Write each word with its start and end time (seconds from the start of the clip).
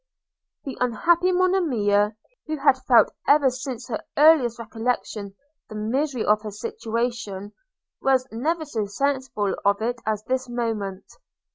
The 0.63 0.75
unhappy 0.81 1.31
Monimia, 1.31 2.15
who 2.47 2.57
had 2.57 2.79
felt 2.87 3.11
ever 3.27 3.51
since 3.51 3.87
her 3.87 4.01
earliest 4.17 4.57
recollection 4.57 5.35
the 5.69 5.75
misery 5.75 6.25
of 6.25 6.41
her 6.41 6.49
situation, 6.49 7.53
was 8.01 8.27
never 8.31 8.65
so 8.65 8.87
sensible 8.87 9.53
of 9.63 9.79
it 9.83 10.01
as 10.07 10.23
at 10.23 10.27
this 10.27 10.49
moment. 10.49 11.05